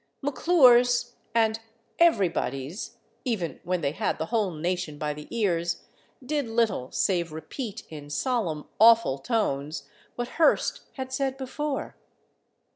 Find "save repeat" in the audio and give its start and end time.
6.91-7.83